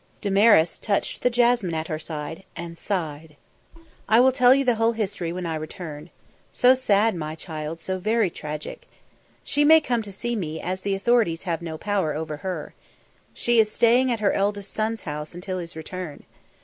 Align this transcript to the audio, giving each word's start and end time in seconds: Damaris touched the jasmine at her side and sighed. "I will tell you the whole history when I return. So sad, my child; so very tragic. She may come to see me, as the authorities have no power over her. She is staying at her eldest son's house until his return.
Damaris 0.19 0.79
touched 0.79 1.21
the 1.21 1.29
jasmine 1.29 1.75
at 1.75 1.87
her 1.87 1.99
side 1.99 2.43
and 2.55 2.75
sighed. 2.75 3.35
"I 4.09 4.19
will 4.19 4.31
tell 4.31 4.51
you 4.55 4.65
the 4.65 4.73
whole 4.73 4.93
history 4.93 5.31
when 5.31 5.45
I 5.45 5.53
return. 5.53 6.09
So 6.49 6.73
sad, 6.73 7.13
my 7.15 7.35
child; 7.35 7.79
so 7.79 7.99
very 7.99 8.31
tragic. 8.31 8.87
She 9.43 9.63
may 9.63 9.79
come 9.79 10.01
to 10.01 10.11
see 10.11 10.35
me, 10.35 10.59
as 10.59 10.81
the 10.81 10.95
authorities 10.95 11.43
have 11.43 11.61
no 11.61 11.77
power 11.77 12.15
over 12.15 12.37
her. 12.37 12.73
She 13.35 13.59
is 13.59 13.71
staying 13.71 14.11
at 14.11 14.21
her 14.21 14.33
eldest 14.33 14.73
son's 14.73 15.03
house 15.03 15.35
until 15.35 15.59
his 15.59 15.75
return. 15.75 16.23